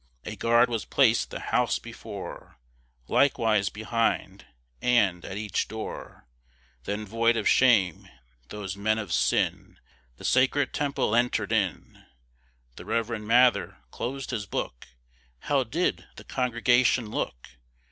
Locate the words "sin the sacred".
9.13-10.73